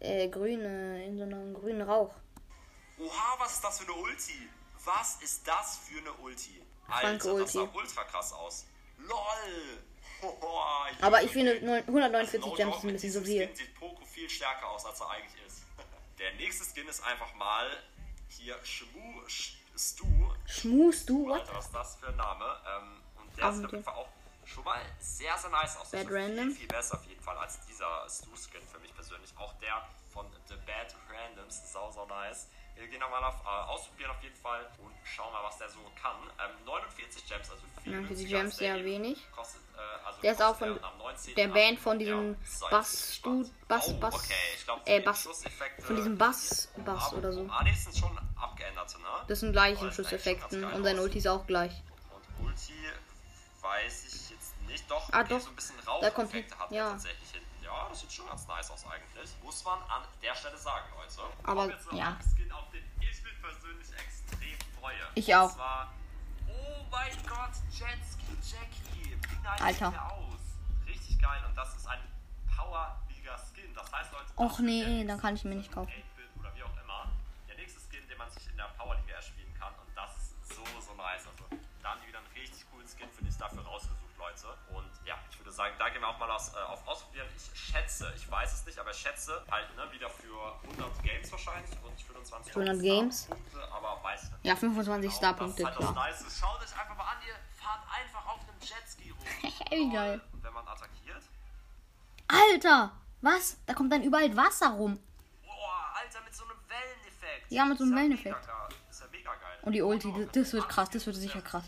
äh, 0.00 0.28
grüne, 0.28 1.04
in 1.04 1.16
so 1.18 1.24
einem 1.24 1.52
grünen 1.54 1.82
Rauch. 1.82 2.14
Oha, 2.98 3.34
was 3.38 3.52
ist 3.54 3.64
das 3.64 3.78
für 3.80 3.84
eine 3.92 4.00
Ulti? 4.02 4.48
Was 4.84 5.16
ist 5.22 5.46
das 5.46 5.78
für 5.78 5.98
eine 5.98 6.12
Ulti? 6.14 6.62
Alter, 6.88 7.38
das 7.38 7.52
sah 7.52 7.60
Ulti. 7.62 7.76
ultra 7.78 8.04
krass 8.04 8.32
aus. 8.32 8.66
LOL! 8.98 9.82
Hohoa, 10.22 10.86
Aber 11.00 11.18
Junge. 11.18 11.26
ich 11.26 11.32
finde 11.32 11.52
neun- 11.60 11.84
149 11.86 12.40
No 12.40 12.54
Gems 12.54 12.76
ist 12.76 12.82
ein 12.82 12.86
mit 12.86 12.94
bisschen 12.96 13.12
so 13.12 13.20
viel. 13.22 13.46
Skin 13.46 13.56
sieht 13.56 13.74
Poco 13.74 14.04
viel 14.06 14.30
stärker 14.30 14.68
aus, 14.68 14.84
als 14.86 15.00
er 15.00 15.10
eigentlich 15.10 15.42
ist. 15.46 15.62
Der 16.18 16.32
nächste 16.34 16.64
Skin 16.64 16.86
ist 16.88 17.02
einfach 17.04 17.34
mal 17.34 17.66
hier 18.28 18.56
Shmu 18.64 19.20
Sh- 19.26 19.54
Stu. 19.76 20.06
Schmus 20.46 21.04
du, 21.04 21.26
what? 21.28 21.40
Alter, 21.40 21.54
was 21.56 21.66
ist 21.66 21.74
das 21.74 21.96
für 21.96 22.08
ein 22.08 22.16
Name? 22.16 22.44
Ähm, 22.76 23.00
und 23.20 23.36
der 23.36 23.44
Ah, 23.44 23.52
sieht 23.52 23.62
mit 23.62 23.66
auf 23.66 23.72
jeden 23.72 23.84
Fall 23.84 23.94
auch 23.94 24.08
schon 24.46 24.64
mal 24.64 24.80
sehr, 24.98 25.36
sehr 25.38 25.50
nice 25.50 25.76
aus. 25.76 25.90
Bad 25.90 26.06
Random. 26.10 26.48
Viel, 26.50 26.56
viel 26.56 26.68
besser 26.68 26.96
auf 26.96 27.04
jeden 27.06 27.22
Fall 27.22 27.36
als 27.38 27.60
dieser 27.66 28.06
Stu-Skin 28.08 28.66
für 28.70 28.78
mich 28.80 28.94
persönlich. 28.94 29.32
Auch 29.38 29.52
der 29.54 29.86
von 30.12 30.26
The 30.48 30.54
Bad 30.66 30.94
Randoms, 31.10 31.72
sau, 31.72 31.90
sau 31.90 32.06
nice. 32.06 32.48
Wir 32.76 32.88
gehen 32.88 32.98
nochmal 32.98 33.22
auf, 33.22 33.36
äh, 33.44 33.46
ausprobieren 33.46 34.10
auf 34.10 34.20
jeden 34.22 34.34
Fall 34.34 34.68
und 34.78 34.92
schauen 35.04 35.32
mal, 35.32 35.44
was 35.44 35.58
der 35.58 35.68
so 35.68 35.78
kann. 36.00 36.16
Ähm, 36.44 36.64
49 36.64 37.24
Gems, 37.28 37.48
also 37.50 37.62
viel 37.82 37.92
49 37.92 38.08
günstiger 38.28 38.40
als 38.40 38.44
Gems, 38.44 38.56
sehr 38.56 38.84
wenig. 38.84 39.30
Kostet, 39.32 39.60
äh, 39.76 40.06
also 40.06 40.20
Der 40.22 40.32
ist 40.32 40.42
auch 40.42 40.56
von 40.56 40.76
er 40.76 40.84
am 40.84 40.98
19. 40.98 41.34
der 41.36 41.48
Band 41.48 41.78
von 41.78 42.00
Ja, 42.00 42.04
diesem 42.04 42.36
seid 42.44 42.70
Bass-. 42.70 43.14
Stu- 43.14 43.48
Bass- 43.68 43.88
oh, 43.90 44.00
Bass- 44.00 44.14
okay. 44.16 44.34
ich 44.56 44.64
glaub, 44.64 44.88
äh, 44.88 44.98
die 44.98 45.04
Bass- 45.04 45.28
von 45.84 45.96
diesem 45.96 46.18
Bass- 46.18 46.68
die- 46.76 46.80
Bass 46.80 47.12
oder 47.12 47.32
so. 47.32 47.46
Ah, 47.48 47.62
das 47.64 47.84
sind 47.84 47.96
schon 47.96 48.18
abgeänderte, 48.40 48.98
ne? 49.00 49.06
Das 49.28 49.38
sind 49.40 49.54
schon 49.54 49.92
Schusseffekten 49.92 50.64
und 50.64 50.82
sein. 50.84 50.98
Ulti 50.98 51.18
ist 51.18 51.28
auch 51.28 51.46
gleich. 51.46 51.72
Und 52.38 52.46
Ulti 52.46 52.72
weiß 53.60 54.04
ich 54.06 54.23
Doch, 54.88 55.08
Ah, 55.12 55.20
okay, 55.20 55.28
doch. 55.30 55.40
so 55.40 55.50
ein 55.50 55.56
bisschen 55.56 55.78
Raucheffekte 55.80 56.58
hat 56.58 56.70
ja. 56.70 56.90
tatsächlich 56.90 57.30
hinten. 57.30 57.64
Ja, 57.64 57.88
das 57.88 58.00
sieht 58.00 58.12
schon 58.12 58.26
ganz 58.28 58.46
nice 58.46 58.70
aus 58.70 58.84
eigentlich. 58.86 59.30
Muss 59.42 59.64
man 59.64 59.78
an 59.88 60.02
der 60.22 60.34
Stelle 60.34 60.56
sagen, 60.58 60.84
Leute. 60.96 61.32
Aber, 61.44 61.66
ja. 61.96 62.16
Skin, 62.34 62.52
auf 62.52 62.68
den 62.70 62.84
ich 63.00 63.22
mich 63.22 63.40
persönlich 63.40 63.88
extrem 63.92 64.58
freue. 64.80 64.94
Ich 65.14 65.34
auch. 65.34 65.44
Und 65.48 65.52
zwar, 65.54 65.92
oh 66.48 66.84
mein 66.90 67.12
Gott, 67.26 67.52
Jetski 67.70 68.36
Jackie. 68.42 69.16
Wie 69.28 69.42
nice 69.42 69.60
Alter. 69.62 69.92
Richtig 70.86 71.18
geil 71.20 71.42
und 71.48 71.56
das 71.56 71.74
ist 71.76 71.86
ein 71.86 72.00
Power 72.54 73.00
Liga 73.08 73.36
Skin. 73.38 73.72
Das 73.74 73.90
heißt, 73.92 74.12
Leute, 74.12 74.24
Och 74.36 74.58
nee, 74.60 75.04
dann 75.06 75.18
kann 75.20 75.34
ich 75.34 75.44
mir 75.44 75.54
nicht 75.54 75.72
kaufen. 75.72 75.90
8-Bit 75.90 76.28
oder 76.38 76.54
wie 76.54 76.62
auch 76.62 76.76
immer. 76.82 77.10
Der 77.48 77.56
nächste 77.56 77.80
Skin, 77.80 78.06
den 78.08 78.18
man 78.18 78.30
sich 78.30 78.46
in 78.48 78.56
der 78.58 78.68
Power 78.76 78.94
Liga 78.96 79.14
erspielen 79.14 79.52
kann 79.58 79.72
und 79.74 79.96
das 79.96 80.10
ist 80.16 80.54
so, 80.54 80.64
so 80.80 80.94
nice. 80.94 81.26
Also 81.26 81.44
da 81.82 81.90
haben 81.90 82.00
die 82.02 82.08
wieder 82.08 82.18
einen 82.18 82.28
richtig 82.36 82.64
coolen 82.70 82.86
Skin 82.86 83.08
für 83.10 83.24
dich 83.24 83.36
dafür 83.38 83.62
rausgesucht, 83.64 84.03
Leute. 84.42 84.58
Und 84.74 84.90
ja, 85.06 85.14
ich 85.30 85.38
würde 85.38 85.52
sagen, 85.52 85.74
da 85.78 85.88
gehen 85.90 86.00
wir 86.00 86.08
auch 86.08 86.18
mal 86.18 86.30
aus, 86.30 86.52
äh, 86.54 86.58
auf 86.58 86.86
Ausprobieren. 86.88 87.26
Ich 87.36 87.60
schätze, 87.60 88.12
ich 88.16 88.28
weiß 88.30 88.52
es 88.52 88.66
nicht, 88.66 88.78
aber 88.78 88.90
ich 88.90 88.96
schätze 88.98 89.44
halt 89.50 89.74
ne, 89.76 89.90
wieder 89.92 90.08
für 90.10 90.54
100 90.64 91.02
Games 91.02 91.30
wahrscheinlich 91.30 91.70
und 91.82 92.00
25 92.00 92.52
Für 92.52 92.60
100 92.60 92.82
Games? 92.82 93.26
Punkte, 93.26 93.72
aber 93.72 94.02
weiß 94.02 94.24
ich 94.24 94.30
nicht. 94.30 94.44
Ja, 94.44 94.56
25 94.56 95.02
Genau, 95.10 95.16
Starpunkte, 95.16 95.62
das 95.62 95.70
ist 95.72 95.78
halt 95.78 95.94
klar. 95.94 96.04
das 96.10 96.20
Nice. 96.22 96.38
Schaut 96.40 96.60
euch 96.62 96.80
einfach 96.80 96.96
mal 96.96 97.04
an, 97.04 97.16
ihr 97.26 97.34
fahrt 97.62 97.82
einfach 97.90 98.26
auf 98.26 98.40
einem 98.40 98.60
Jetski 98.60 99.10
rum. 99.10 99.26
Wie 99.70 99.92
geil. 99.92 100.20
Und 100.32 100.42
wenn 100.42 100.52
man 100.52 100.66
attackiert, 100.66 101.22
Alter! 102.28 102.92
Was? 103.20 103.56
Da 103.66 103.74
kommt 103.74 103.92
dann 103.92 104.02
überall 104.02 104.34
Wasser 104.36 104.70
rum. 104.70 104.98
boah, 105.44 105.94
Alter, 105.94 106.20
mit 106.24 106.34
so 106.34 106.44
einem 106.44 106.56
Welleneffekt. 106.68 107.50
Ja, 107.50 107.64
mit 107.64 107.78
so 107.78 107.84
einem 107.84 107.96
Welleneffekt. 107.96 108.46
ja. 108.46 108.68
Und 109.62 109.72
die 109.72 109.80
Ulti, 109.80 110.12
das- 110.12 110.32
das 110.32 110.52
wird 110.52 110.68
krass, 110.68 110.90
das 110.90 111.06
wird 111.06 111.16
sicher 111.16 111.40
krass. 111.40 111.64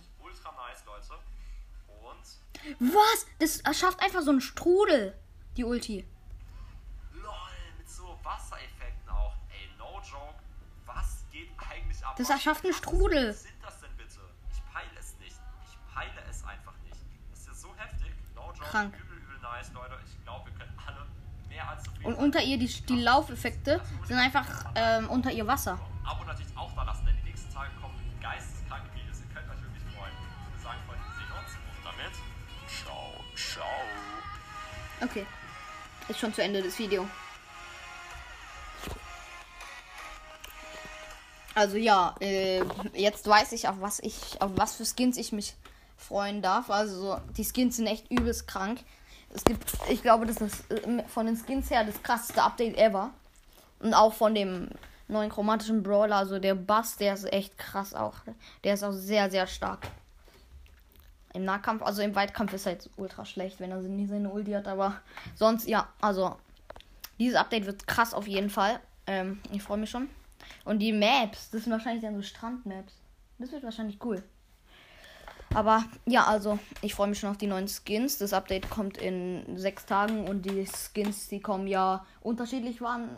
Was? 2.78 3.26
Das 3.38 3.60
erschafft 3.60 4.00
einfach 4.02 4.22
so 4.22 4.30
einen 4.30 4.40
Strudel, 4.40 5.14
die 5.56 5.64
Ulti. 5.64 6.04
Lol, 7.14 7.32
mit 7.78 7.88
so 7.88 8.18
Wassereffekten 8.22 9.08
auch. 9.08 9.34
Ey, 9.50 9.68
no 9.78 10.00
joke. 10.00 10.34
Was 10.84 11.24
geht 11.32 11.50
eigentlich 11.58 12.04
ab? 12.04 12.16
Das 12.16 12.30
erschafft 12.30 12.64
einen 12.64 12.74
Strudel. 12.74 13.30
Was 13.30 13.42
sind 13.42 13.54
das 13.62 13.80
denn 13.80 13.96
bitte? 13.96 14.20
Ich 14.52 14.72
peile 14.72 14.90
es 14.98 15.16
nicht. 15.18 15.36
Ich 15.70 15.94
peile 15.94 16.22
es 16.28 16.44
einfach 16.44 16.74
nicht. 16.84 17.00
Das 17.30 17.40
ist 17.40 17.46
ja 17.46 17.54
so 17.54 17.74
heftig. 17.76 18.12
No 18.34 18.48
joke. 18.48 18.60
Krank. 18.60 18.94
Übel, 18.96 19.18
übel 19.18 19.38
nice, 19.40 19.72
Leute. 19.72 19.98
Ich 20.04 20.24
glaube, 20.24 20.50
wir 20.50 20.58
können 20.58 20.78
alle 20.86 21.06
mehr 21.48 21.68
als 21.68 21.84
so 21.84 21.90
Und 22.02 22.14
unter 22.14 22.42
ihr, 22.42 22.58
die, 22.58 22.68
die 22.68 23.00
Laufeffekte 23.00 23.80
sind 24.04 24.18
einfach 24.18 24.72
ähm, 24.74 25.08
unter 25.08 25.30
ihr 25.30 25.46
Wasser. 25.46 25.78
Schon 36.26 36.34
zu 36.34 36.42
Ende 36.42 36.62
das 36.62 36.78
Video. 36.78 37.06
Also 41.54 41.76
ja, 41.76 42.14
äh, 42.20 42.62
jetzt 42.94 43.26
weiß 43.26 43.52
ich, 43.52 43.68
auf 43.68 43.76
was 43.80 44.00
ich, 44.00 44.42
auf 44.42 44.50
was 44.56 44.76
für 44.76 44.84
Skins 44.84 45.16
ich 45.16 45.32
mich 45.32 45.54
freuen 45.96 46.42
darf. 46.42 46.68
Also 46.68 47.00
so, 47.00 47.20
die 47.36 47.44
Skins 47.44 47.76
sind 47.76 47.86
echt 47.86 48.10
übelst 48.10 48.46
krank. 48.46 48.80
Es 49.32 49.44
gibt, 49.44 49.64
ich 49.88 50.02
glaube, 50.02 50.26
das 50.26 50.38
ist 50.38 50.70
äh, 50.70 51.04
von 51.08 51.26
den 51.26 51.36
Skins 51.36 51.70
her 51.70 51.84
das 51.84 52.02
krasseste 52.02 52.42
Update 52.42 52.76
ever. 52.76 53.10
Und 53.78 53.94
auch 53.94 54.12
von 54.12 54.34
dem 54.34 54.68
neuen 55.08 55.30
chromatischen 55.30 55.82
Brawler, 55.82 56.16
also 56.16 56.38
der 56.38 56.54
Bass, 56.54 56.96
der 56.96 57.14
ist 57.14 57.32
echt 57.32 57.56
krass 57.56 57.94
auch. 57.94 58.16
Der 58.64 58.74
ist 58.74 58.82
auch 58.82 58.92
sehr, 58.92 59.30
sehr 59.30 59.46
stark. 59.46 59.86
Im 61.36 61.44
Nahkampf, 61.44 61.82
also 61.82 62.00
im 62.00 62.14
Weitkampf 62.14 62.54
ist 62.54 62.64
jetzt 62.64 62.88
ultra 62.96 63.26
schlecht, 63.26 63.60
wenn 63.60 63.70
er 63.70 63.76
nie 63.82 64.06
seine 64.06 64.30
Ulti 64.30 64.52
hat, 64.52 64.66
aber 64.66 64.96
sonst, 65.34 65.68
ja, 65.68 65.86
also 66.00 66.36
dieses 67.18 67.36
Update 67.36 67.66
wird 67.66 67.86
krass 67.86 68.14
auf 68.14 68.26
jeden 68.26 68.48
Fall. 68.48 68.80
Ähm, 69.06 69.40
ich 69.52 69.62
freue 69.62 69.76
mich 69.76 69.90
schon. 69.90 70.08
Und 70.64 70.78
die 70.78 70.94
Maps, 70.94 71.50
das 71.50 71.64
sind 71.64 71.72
wahrscheinlich 71.72 72.02
dann 72.02 72.16
so 72.16 72.22
Strandmaps. 72.22 72.94
Das 73.38 73.52
wird 73.52 73.64
wahrscheinlich 73.64 74.02
cool. 74.02 74.22
Aber 75.54 75.84
ja, 76.06 76.24
also 76.24 76.58
ich 76.80 76.94
freue 76.94 77.08
mich 77.08 77.18
schon 77.18 77.30
auf 77.30 77.36
die 77.36 77.46
neuen 77.46 77.68
Skins. 77.68 78.16
Das 78.16 78.32
Update 78.32 78.70
kommt 78.70 78.96
in 78.96 79.58
sechs 79.58 79.84
Tagen 79.84 80.26
und 80.26 80.42
die 80.46 80.66
Skins, 80.66 81.28
die 81.28 81.40
kommen 81.40 81.66
ja 81.66 82.06
unterschiedlich 82.22 82.80
waren 82.80 83.10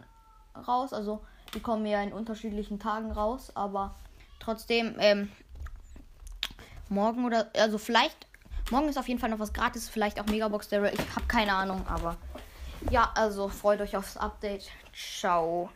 raus. 0.67 0.93
Also 0.93 1.21
die 1.55 1.61
kommen 1.61 1.87
ja 1.87 2.03
in 2.03 2.13
unterschiedlichen 2.13 2.81
Tagen 2.81 3.13
raus. 3.13 3.53
Aber 3.55 3.95
trotzdem, 4.41 4.97
ähm, 4.99 5.31
morgen 6.91 7.25
oder 7.25 7.51
also 7.57 7.79
vielleicht 7.79 8.27
morgen 8.71 8.89
ist 8.89 8.99
auf 8.99 9.09
jeden 9.09 9.21
Fall 9.21 9.31
noch 9.31 9.39
was 9.39 9.53
gratis, 9.53 9.89
vielleicht 9.89 10.21
auch 10.21 10.27
Megabox 10.27 10.69
Daryl. 10.69 10.93
Ich 10.93 11.17
habe 11.17 11.27
keine 11.27 11.53
Ahnung, 11.55 11.87
aber 11.87 12.17
ja, 12.91 13.11
also 13.15 13.49
freut 13.49 13.81
euch 13.81 13.97
aufs 13.97 14.17
Update. 14.17 14.71
Ciao. 14.93 15.71